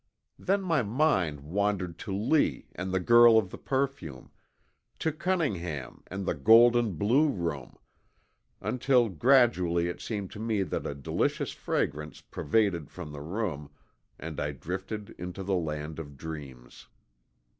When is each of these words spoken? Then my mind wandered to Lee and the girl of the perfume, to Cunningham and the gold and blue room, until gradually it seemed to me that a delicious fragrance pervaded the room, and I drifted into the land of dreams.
Then 0.39 0.63
my 0.63 0.81
mind 0.81 1.41
wandered 1.41 1.99
to 1.99 2.11
Lee 2.11 2.65
and 2.73 2.91
the 2.91 2.99
girl 2.99 3.37
of 3.37 3.51
the 3.51 3.57
perfume, 3.59 4.31
to 4.97 5.11
Cunningham 5.11 6.01
and 6.07 6.25
the 6.25 6.33
gold 6.33 6.75
and 6.75 6.97
blue 6.97 7.29
room, 7.29 7.77
until 8.61 9.09
gradually 9.09 9.87
it 9.89 10.01
seemed 10.01 10.31
to 10.31 10.39
me 10.39 10.63
that 10.63 10.87
a 10.87 10.95
delicious 10.95 11.51
fragrance 11.51 12.19
pervaded 12.19 12.87
the 12.89 13.21
room, 13.21 13.69
and 14.19 14.39
I 14.39 14.53
drifted 14.53 15.11
into 15.19 15.43
the 15.43 15.53
land 15.53 15.99
of 15.99 16.17
dreams. 16.17 16.87